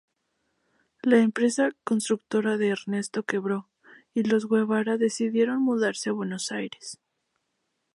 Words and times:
La 1.03 1.19
empresa 1.19 1.75
constructora 1.83 2.57
de 2.57 2.69
Ernesto 2.69 3.21
quebró, 3.21 3.69
y 4.15 4.23
los 4.23 4.49
Guevara 4.49 4.97
decidieron 4.97 5.61
mudarse 5.61 6.09
a 6.09 6.13
Buenos 6.13 6.51
Aires. 6.51 6.97